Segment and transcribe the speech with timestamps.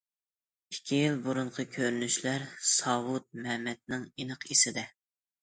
[0.75, 4.89] ئىككى يىل بۇرۇنقى كۆرۈنۈشلەر ساۋۇت مەمەتنىڭ ئېنىق ئېسىدە.